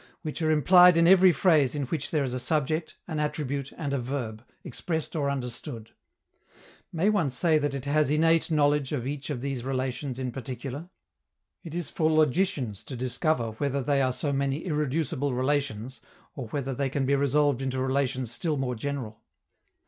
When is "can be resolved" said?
16.89-17.61